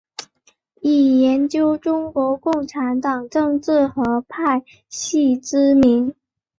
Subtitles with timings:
[0.81, 6.15] 以研究中国共产党政治和派系知名。